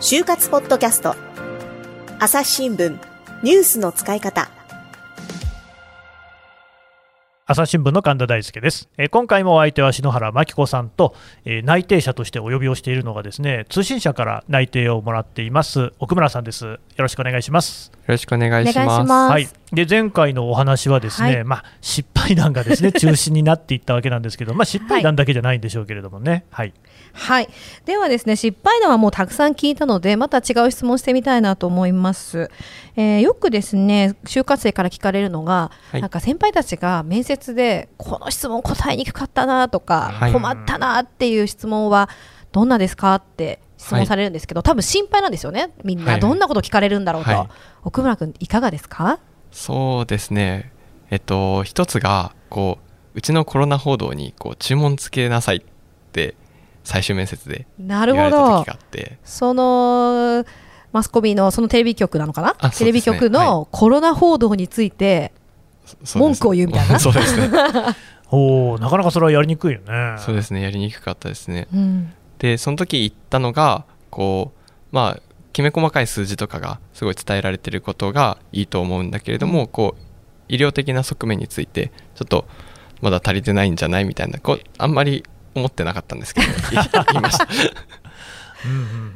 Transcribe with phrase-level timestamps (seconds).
[0.00, 1.16] 就活ポッドキャスト。
[2.18, 2.96] 朝日新聞。
[3.42, 4.48] ニュースの使い方。
[7.48, 11.14] 朝日新聞の神田大輔です、えー、今回もお相手は篠原真紀子さんと、
[11.44, 16.64] えー、内定者としてお呼びをしているのがですね通信社から内定をもらっています奥村さんです。
[16.64, 17.92] よろしくお願いします。
[17.92, 19.12] よろしくお願いします。
[19.12, 26.44] はいで前回のお話はですね、はい、まあ失敗談がですね 中心になっていったわけなんですけどまあ失敗談だけじゃないんでしょうけれどもね。
[26.50, 26.72] はい、
[27.12, 27.48] はい、
[27.84, 32.50] ではですね失敗談はもうたくさん聞いたのでまた違う質問してみたいなと思います、
[32.96, 42.08] えー、よくですね就活生から聞かれるのが、はい、なんか先輩たちが面接でこの質問答えにくかったなとか、はい、困ったなっていう質問は
[42.52, 45.70] どんなですかって質問されるんですけど、はい、多分心配なんですよね。
[45.84, 47.48] みんなどんなこと聞かれるんだろうと、はい、
[47.84, 49.18] 奥村君いかがですか？
[49.50, 50.72] そうですね。
[51.10, 52.78] えっと一つがこ
[53.14, 55.60] ううちのコロナ報道にこう注文つけなさいっ
[56.12, 56.34] て
[56.84, 59.18] 最終面接で言われた時があって。
[59.24, 60.44] その
[60.92, 65.32] マスコミのそのテレビ局なのかな、ね、テレビ局のコロナ報道について
[66.14, 66.98] 文句を言うみたいな？
[66.98, 67.50] そうですね。
[68.30, 70.16] おなかなかそれはやりにくいよね。
[70.18, 70.62] そうですね。
[70.62, 71.68] やりにくかったですね。
[71.72, 75.22] うん、でその時言ったのがこうまあ
[75.56, 80.02] きめ細かい数字とかがすごい伝えられてることがいいと思うんだけれども、うん、こう
[80.48, 82.46] 医療的な側面についてちょっと
[83.00, 86.46] まだ足りてないんじゃないみたいなこうあんまり思ってなかったんですけど
[87.12, 87.48] 言いました。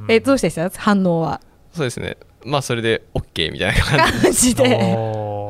[0.09, 0.71] えどうしてした？
[0.71, 1.43] 反応は。
[1.75, 2.17] そうですね。
[2.47, 4.97] まあそれで OK みたいな感じで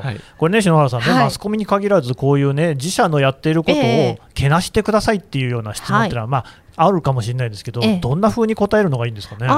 [0.01, 6.45] はい、これね篠原さんね、はい、マスコミに限らずこういうね自社のやっていることをけなしてくださいっていうような質問っていうのは、まあ
[6.77, 9.45] あるかもしれないですけど、どんなふうに答えるのがいいんですかね？
[9.45, 9.49] い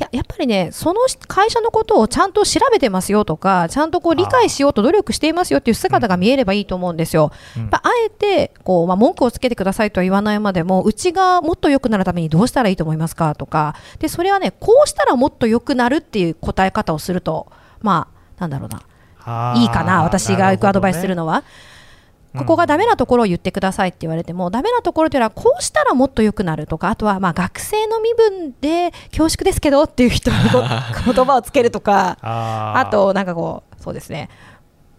[0.00, 7.32] ややっぱりね、その会社のことをちゃんと調べてますよとか、ちゃんとこう理解しようと努力していますよっていう姿が見えればいいと思うんですよ。
[7.56, 17.50] うん、あえてこう、まあ、文句をつけてくださいとは言わないまでも、うちがもっと良くなるためにどうしたらいいと思いますかとか、でそれはね、こうしたらもっと良くなるっていう答え方をすると、
[17.80, 18.06] ま
[18.38, 18.82] あ、なんだろうな、
[19.56, 21.44] いいかな、私がアドバイスするのは。
[22.36, 34.28] ここがダメなところを言ってくださいって言われても、ダメなところというのはこうしたらもっと良くなるとかあとはまあ学生の身分で恐縮ですけどっていう人に言葉をつけるとか あとなんかこうそうですね。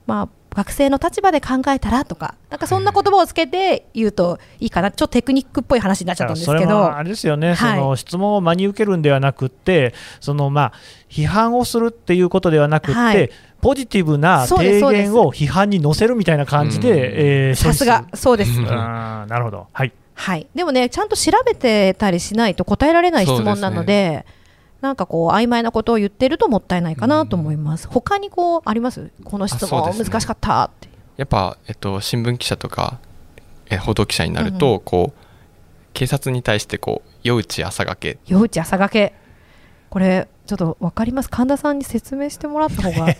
[0.07, 10.73] まあ学生の立場で考えたらとか、なんかそんな言葉をつけて言うといいかな、ちょっとテクニックっぽい話になっちゃったんですけど、あれですよね、はい、その質問を真に受けるんではなくて、そのまあ
[11.09, 13.29] 批判をするっていうことではなくて、はい、
[13.61, 18.59] ポジティブな提言を批判に載せるみたいな感じで、さすが、そうです。
[18.59, 24.25] なるほど、はい、はい、でもね、ちゃんと調べてたりしないと答えられない質問なので。
[24.81, 27.87] なんかこう曖昧なことを言ってるともったいないかなと思います。
[27.87, 29.11] 他にこうあります？
[29.23, 29.93] この質問？
[29.93, 32.99] 難しかったって、ね、やっぱえっと新聞記者とか
[33.69, 35.19] え報道記者になると、うん、こう
[35.93, 38.19] 警察に対してこう夜打ち朝がけ。
[38.25, 39.13] 夜打ち朝がけ。
[39.89, 41.29] これちょっと分かります。
[41.29, 43.15] 神田さんに説明してもらった方が。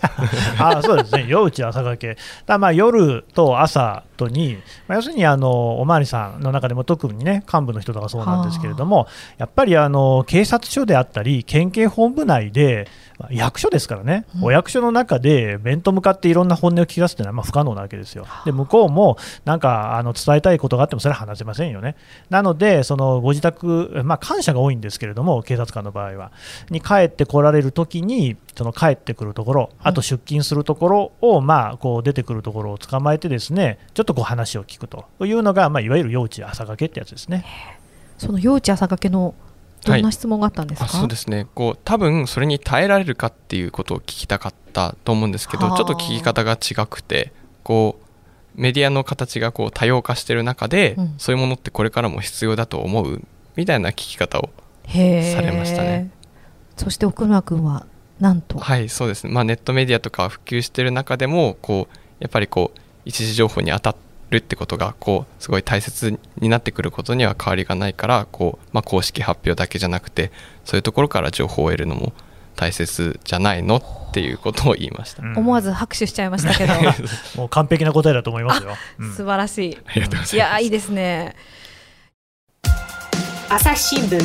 [0.58, 1.26] あそうですね。
[1.28, 2.16] 夜打ち朝がけ。
[2.44, 4.58] だまあ夜と朝とに、
[4.88, 9.06] まあ、要するにあのおまわりさんの中でも特にね幹部の人とかそうなんですけれども
[9.38, 12.88] やっぱりあの警察署であったり県警本部内で
[13.30, 18.26] 役所ですからね、うん、お役所の中で面と向かっていろんな本音を聞かすというのはまあ不可能なわけですよ。
[18.44, 21.96] で向こうもなんかあの伝えたいことがあってもそれは話せませんよね。
[22.30, 26.32] なのでそのご自宅、まあ、感謝が多いんですけれども警察官の場合は。
[26.70, 37.44] に帰ってこられるときにその帰ってくるところあと出勤するところを、まあこう出てくるところを捕まえてですねちょっとこう話を聞くというのが、まあ、いわゆる幼稚朝がけってやつですね。
[38.18, 39.34] その幼稚朝がけの
[39.84, 41.46] どんな質問があったんですか、はい、そうですね。
[41.54, 47.32] こう多分それに耐えられるかっていうことを聞きたかったと思うんですけどちょっと聞き方が違くて
[47.62, 53.22] こうメディアの形がこう多様化している中で、うん、そういうものってこれからも必要だと思う
[53.56, 54.50] みたいな聞き方を
[54.86, 56.10] されましたね。
[56.80, 57.86] そして奥村君は
[58.20, 58.58] なんと？
[58.58, 63.96] はいそうですね、まあ、ネットメディアとか普及している中でもこうやっぱりこう一時情報に当た
[64.30, 70.32] るってことがこうすごい大切になってくることには変わりがないからこう、まあ、公式発表だけじゃなくて
[70.64, 72.12] そういうところから情報を得るのも
[72.56, 76.74] 大切じゃないのっていうことを言いました、思わず拍手しちゃいましたけど。
[77.36, 79.78] もう完璧な答えだと思いますよ、うん、素晴らしい。
[79.86, 80.36] ありがとうございます。
[80.36, 81.36] いやいいですね。
[83.48, 84.20] 朝日新聞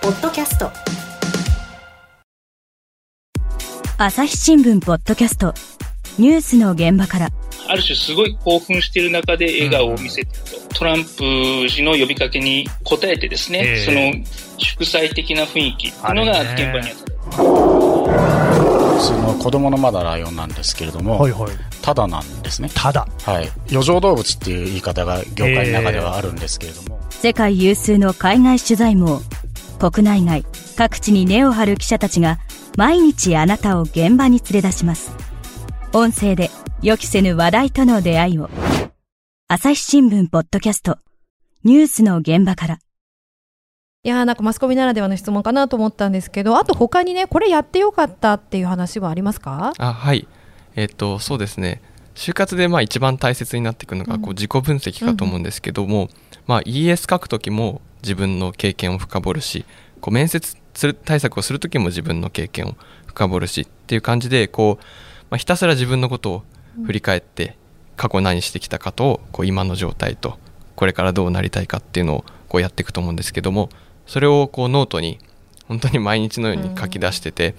[0.00, 0.70] ポッドキャスト
[4.02, 5.52] 朝日新聞ポッドキャスト
[6.18, 7.28] ニュースの現場から
[7.68, 14.24] ある種すごい興奮している中で笑顔を見せてると、トランプ氏の呼びかけに応えてですね、えー、その
[14.56, 17.40] 祝祭的な雰囲気っていうのが現場にあった。
[19.02, 21.50] その子供のまだライオンなんですけれども、はいはい、
[21.82, 22.70] ただなんですね。
[22.74, 23.06] ただ。
[23.26, 23.50] はい。
[23.70, 26.98] 余剰動物っていう言い方が業界の中ではあるんですけれども。
[27.10, 29.20] 世界有数の海外取材網、
[29.78, 30.46] 国内外
[30.76, 32.38] 各地に根を張る記者たちが
[32.80, 35.12] 毎日あなたを現場に連れ出します。
[35.92, 36.50] 音声で
[36.80, 38.48] 予期せぬ話題との出会いを。
[39.48, 40.96] 朝日新聞ポッドキャスト。
[41.62, 42.78] ニュースの現場から。
[44.02, 49.74] いやなんかマスコミならではの質問かなと思ったんですけどあと他にねこれやってよかったっていう話はありますか？
[49.76, 50.26] あはい。
[50.74, 51.82] えっ、とそうですね。
[52.14, 56.08] 就活でまあ一番大切になっていくのがこう自己分析かと思うんですけども、うん、
[56.46, 59.66] まあ、ES 書く時も自分の経験を深掘るし
[60.00, 62.74] こう面接する対策をする時も自分の経験を
[63.04, 64.84] 深掘るしっていう感じでこう、
[65.28, 66.42] まあ、ひたすら自分のことを
[66.86, 67.58] 振り返って
[67.98, 70.38] 過去何してきたかとこう今の状態と
[70.76, 73.68] これからどうなりたいかっていうのをこうやっていくと思うんですけども
[74.06, 75.18] それをこうノートに
[75.68, 77.54] 本当に毎日のように書き出してて、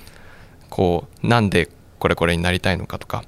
[0.70, 3.24] こうなんでこれこれになりたいのかとか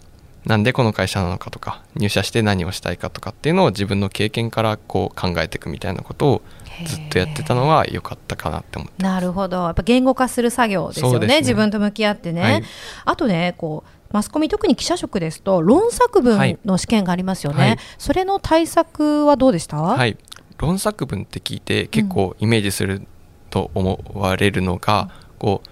[0.45, 6.41] なんでこの会社なのかとか入社して何をしたいかとかっていうのを自分の経験からこう考えていくみたいなことを
[6.85, 9.63] ずっとやってたのは良かったかなって思ってなるほど。
[9.63, 12.63] やっぱ言語化する作業ですよね、ね、自分と向き合ってね、はい、
[13.05, 19.77] あとねこうマスコミ特に記者職ですと論作文の試験がありますよね、はい、それの対策はどうでした？
[19.77, 20.17] はい。
[20.57, 23.07] 論作文って聞いて結構イメージする
[23.49, 25.09] と思われるのが、うん、
[25.39, 25.69] こう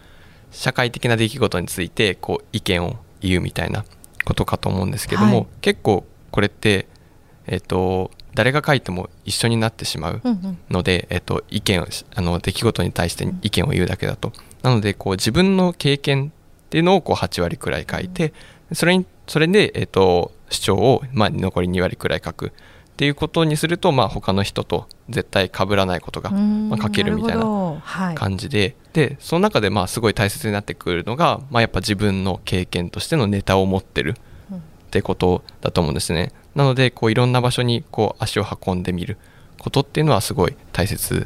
[0.52, 3.86] 社会的な出来事についてこう意見を言うみたいな
[4.26, 6.88] ことかと思うんですけども、はい、結構これって、
[7.48, 10.22] えーと、誰が書いても一緒になってしまう
[10.70, 11.06] ので、うん。
[11.10, 11.86] うん、えーと、意見
[12.16, 14.32] あの出来事に対して意見を言うだけだと、
[14.64, 16.32] なのでこう自分の経験
[16.66, 18.34] っていうのをこう8割くらい書いて、
[18.74, 22.52] それにそれで、えーと、主張を、まあ、残り2割くらい書く
[23.02, 34.14] っていうことにすると、まあ、他の人と絶対被らないことが、まあ、書けるみたいな感じで、はい、でその中でまあすごい大切になってくるのが、まあ、やっぱ自分の経験としてのネタを持ってる
[34.54, 34.60] っ
[34.92, 36.32] てことだと思うんですね。
[36.54, 39.18] なのでこういろんな場所にこう足を運んでみる
[39.58, 41.26] ことっていうのはすごい大切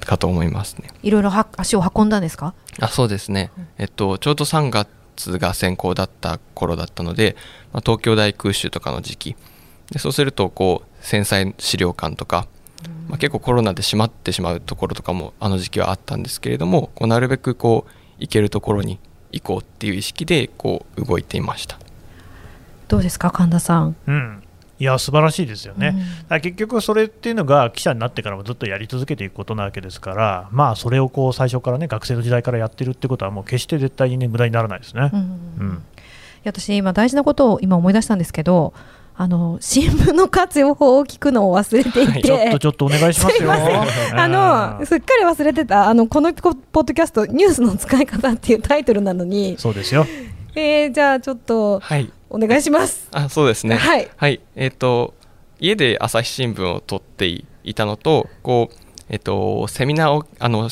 [0.00, 0.90] かと思いますね。
[1.02, 2.52] いろいろ足を運んだんですか？
[2.78, 7.36] あそうですね、えっと、ちょうど3月が先行だった頃だったので、
[7.72, 9.36] まあ、東京大空襲とかの時期
[9.92, 12.48] でそうするとこう繊細資料館とか、
[13.08, 18.98] まあ、結構コロナで閉まってしまうところとかもあの時期はあったんですけれどもこうなるべくこう行けるところに
[19.30, 21.78] 行こうっていう意識でこう動いていました。
[22.88, 24.42] どうですか神田さん、うん、
[24.78, 25.96] いや素晴らしいですよね、
[26.28, 35.84] うん、結局それっていうのが記者になってからもずっとやり続けていくことなわけですからまあそれをこう最初からね学生の時代からやってるってことはもう決して絶対にね無駄にならないですね、うん、うん、
[36.44, 38.74] 私今大事なことを今思い出したんですけど
[39.14, 43.52] あの新聞の活用法を聞くのを忘れていて、はい、ちょっとちょっとお願いしますよ。
[43.52, 49.56] あのすっかり忘れてたあのこのポッドキャストニュースの使い方っていうタイトルなのに。
[49.58, 50.06] そうですよ。
[50.54, 53.08] えー、じゃあちょっと、はい、お願いします。
[53.12, 53.76] あそうですね。
[53.76, 55.14] はい、はい、えっ、ー、と
[55.60, 58.74] 家で朝日新聞を取っていたのとこう
[59.10, 60.68] えっ、ー、とセミナーをあの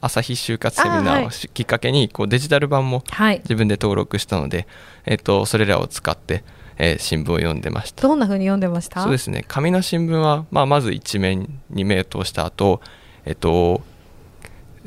[0.00, 3.02] 朝日就活セミナーをきっかけにこうデジタル版も
[3.42, 4.66] 自分で登録したので、はい、
[5.06, 6.44] えっと、それらを使って
[6.78, 8.02] えー、新聞を読んでました。
[8.02, 9.02] どんなふうに読んでました？
[9.02, 9.44] そうですね。
[9.46, 12.80] 紙の新聞は、まあ、まず一面二面通した後
[13.24, 13.82] えっと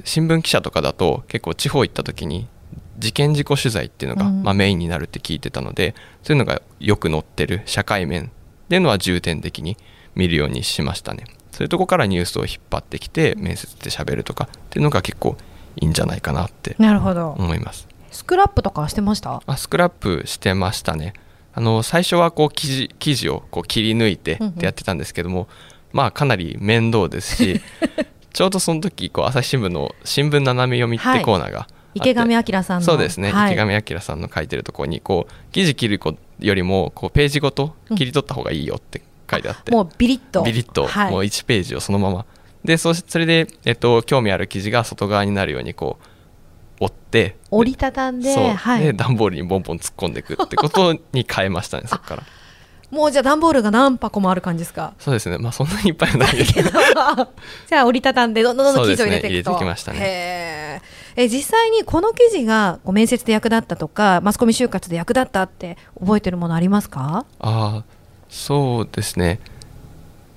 [0.03, 2.47] 新聞記者とかだと結構地方行った時に
[2.97, 8.27] 事件事故取材っていうのが、うん、まあ、メインになるって聞いてたのでそういうのがよく載ってる社会面っ
[8.69, 9.75] ていうのは重点的に
[10.15, 11.25] 見るようにしましたね。
[11.51, 15.35] そういうとこからニュースを引っ張ってきて面接で喋るとかっていうのが結構
[15.75, 17.87] いいんじゃないかなって思います。
[18.11, 19.41] スクラップとかしてました？
[19.45, 21.13] あスクラップしてましたね
[21.53, 25.47] あの最初はこう記事記事をこう切り抜いてってやってたんですけども、うんうん、
[25.93, 27.61] まあかなり面倒ですし
[28.33, 32.85] ちょうどその時こう朝日新聞の新聞斜め読みってコーナーが、はい、池上彰さんの。
[32.85, 35.99] そうですね、はい、池上彰さんの書いてるところにこう記事切る
[36.39, 40.43] よりもこうページごと切り取った方がいいよって書いてあって、うん、もうビリッと。
[40.43, 42.25] ビリッと、はい、もう1ページをそのまま。
[42.63, 46.05] でそそれで、えっと、興味ある記事が外側になるようにこう
[46.81, 52.23] 折って折りたたんではい、で段ボールにボンボン突っ込んでいくってことに変えましたね そこから。
[52.89, 54.93] もうじゃあ段ボールが何箱もある感じですか？
[54.99, 55.37] そうですね。
[55.37, 56.71] まあそんなにいっぱいはないけど
[57.69, 60.81] じゃあ折りたたんでどんどんどんどん記事を入れていくと、ね、きましたね。
[61.15, 67.25] え実際にこの記事が面接で役立ったとかマスコミ就活で役立ったって覚えてるものありますか？
[67.39, 67.83] ああ
[68.29, 69.39] そうですね。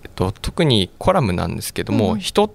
[0.05, 2.51] えっと特にコラムなんですけども、うん、人っ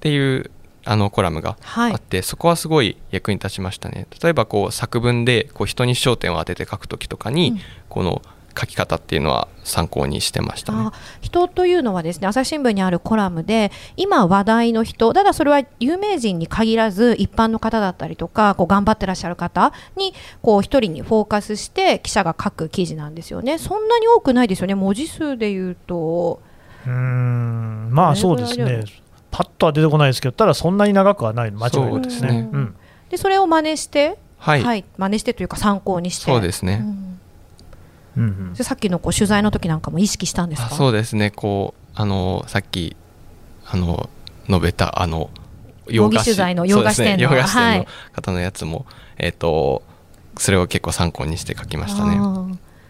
[0.00, 0.50] ていう
[0.86, 4.06] あのコラムがあって、はい、そこはすごい役に立ちましたね。
[4.22, 8.22] 例えばこう作文でこう人に焦点を当てて書く時とかに、うん、この
[8.58, 10.90] 書き方っていうのは参考にしてました、ね、
[11.20, 23.58] 人というのはですね朝日新聞にあるコラムで今話題の人ただそれは有名人に限らず一般の方だったりとかこう頑張ってらっしゃる方にこう一人にフォーカスして記者が書く記事なんですよね。
[23.58, 26.40] そんなに多くないですよね文字数でいうと。
[26.86, 27.90] うん。
[27.92, 28.84] まあそうですね
[29.36, 32.48] パッとは出てこないですけどただそんなに長くはないの間違いないですね。
[32.50, 32.74] うん、
[33.10, 36.24] でそれを真似してはい、はい、真似してというか参考にして。
[36.24, 36.82] そうですね、
[38.16, 38.48] うん。
[38.48, 40.70] うん、さっきのこう取材の時なんかも意識したんですか？
[40.70, 41.30] そうですね。
[41.30, 42.96] こうあのさっき
[43.66, 44.08] あの
[44.48, 45.28] 述べたあの
[45.86, 46.24] 洋菓子。
[46.24, 48.86] 取材の洋菓子店の,、ね、店の方のやつも、はい、
[49.18, 49.82] えっ、ー、と
[50.38, 52.18] それを結構参考にして書きましたね。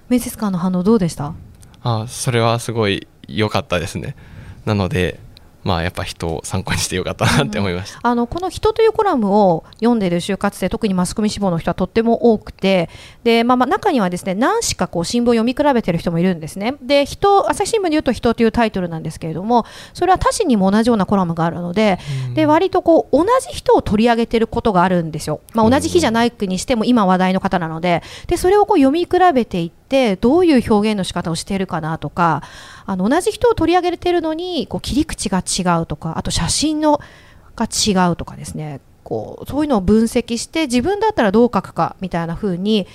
[0.08, 1.34] 面接官の反応どうでした？
[1.82, 4.14] あそれはすごい良かったですね。
[4.64, 5.18] なので
[5.66, 12.88] まあ、やっぱ人を参考にしてよかったなって思いました、うん、あのこの「人」というコラムを読んでいる就活生特にマスコミ志望の人はとっても多くて
[13.24, 16.76] で、まあ、まあ中にはですね何しかこう新聞を読み比べている人もいるんですね。
[16.80, 28.02] で人朝日新聞でいうと「人」というタイトルなんですけれどもそれは他紙にも同じようなコラムがあるのでうん、で割とこう同じ人を取り上げていることがあるんですよ、まあ、同じ日じゃないにしても今話題の方なので。
[28.26, 32.42] でそれをこう読み比べていってどういう表現の仕方をしているかなとか
[32.86, 37.00] あの同じ人を取り上げているのにこう切り口が違うとかあと写真の
[37.54, 42.86] が違うとかですねこうそういうのを分析して自分だったらどう書くかみたいな風に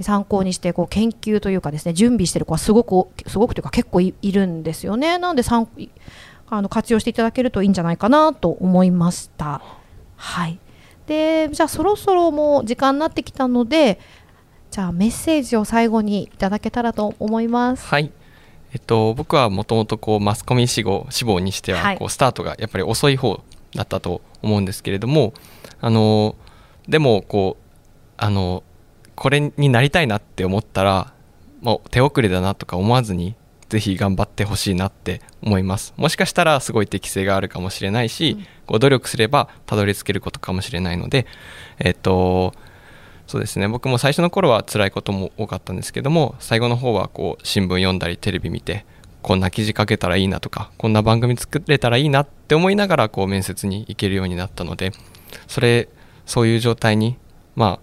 [0.00, 5.18] 参考にしてこう研究というかですね準備している子はすごくすごくというか結構いるんですよね。
[5.18, 5.68] なので参
[6.48, 9.62] あの活用していただけるといいんじゃないかなと思いました。
[10.16, 10.58] はい。
[11.06, 13.98] でじゃあそろそろもう時間になってきたので
[14.72, 17.86] じゃあメッセージを最後にいただけたらと思います。
[17.86, 18.10] はい。
[18.72, 23.42] えっと、僕はもともとこうマスコミ志望志望にしてはこうスタートがやっぱり遅い方
[23.74, 25.34] だったと思うんですけれども
[25.82, 26.36] あの
[26.88, 27.64] でもこう
[28.16, 28.62] あの
[29.14, 31.12] これになりたいなって思ったら
[31.60, 33.34] もう手遅れだなとか思わずに
[33.68, 35.92] ぜひ頑張ってほしいなって思います。
[35.98, 41.26] もしかしたらすごい適性があるかもしれないし、うん、こう努力すればたどり着けることかもしれないので
[41.78, 42.54] えっと
[43.32, 48.84] そうですね僕も最初の頃は辛いことも多かったんですけども最後の方はこう新聞読んだりテレビ見て
[49.22, 54.92] こんな記事書けたらいいなとかこんな番組作れたらいいなって思いながらこう面接に行けるようになったので
[55.46, 55.88] それ
[56.26, 57.16] そういう状態に
[57.56, 57.80] ま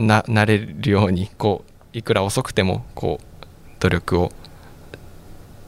[0.00, 3.46] あななれるようにこういくら遅くてもこう
[3.80, 4.32] 努力を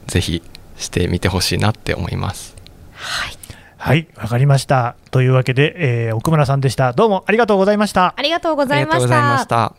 [0.07, 0.41] ぜひ
[0.75, 2.55] してみてほしいなって思います。
[2.93, 3.44] はい
[3.77, 4.95] はいわかりました。
[5.11, 6.93] というわけで、えー、奥村さんでした。
[6.93, 8.13] どうもありがとうございました。
[8.17, 9.07] ありがとうございまし
[9.47, 9.75] た。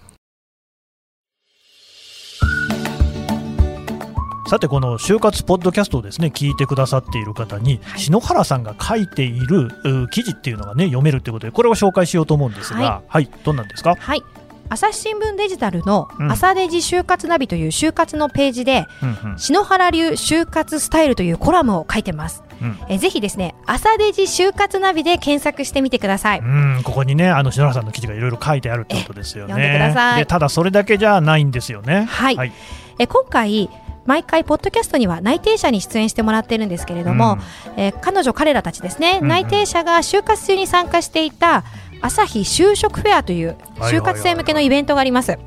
[4.49, 9.71] さてこの就活ポッドキャストをですね聞いてくださっている方に、はい、篠原さんが書いている
[10.13, 13.97] 記事っていうのがね読めるということでこれを紹介しようと思うんですが、はい、はい、どんなんですか？
[13.99, 14.23] はい
[14.69, 18.87] 朝日新聞デジタルの朝デジ就活ナビという就活のページで、
[19.25, 22.43] うん、篠原流就活スタイルというコラムを書いてます。
[22.61, 26.41] うん、えぜひですね朝デジ就活ナビで検索してみてください。
[26.41, 29.53] うんここにねあの篠原さんの記事がいろいろ書いてあるってことですよね。
[29.53, 30.27] 読んでください。
[30.27, 32.05] ただそれだけじゃないんですよね。
[32.05, 32.37] はい。
[32.37, 32.53] はい、
[32.99, 33.69] え今回
[34.07, 37.39] 毎回ポッドキャストには内定者に出演してもらってるんですけれども、
[37.77, 41.65] うん、えー、彼女彼らたちですね、うんうん、内定者が就活中に参加していた
[42.01, 45.39] 朝日就職フェアという就活生向けのイベントがあります、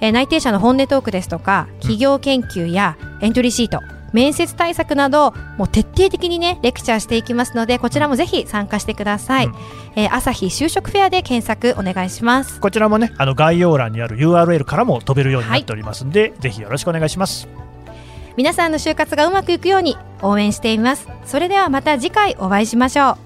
[0.00, 3.80] えー、内定者の本音トークですとか企業研究やエントリーシート、
[4.12, 9.54] 面接対策などもう徹底的にねレクチャーしていきますのでこちらもぜひ参加してください、うん、
[9.94, 12.60] えー、朝日就職フェアで検索お願いします。
[12.60, 17.48] こちらもねあの概要欄にある URL からも飛べるようになっておりますんで、はい、ぜひよろしくお願いします。
[18.36, 21.08] 皆さんの就活がうまくいくように応援しています。
[21.24, 23.25] それではまた次回お会いしましょう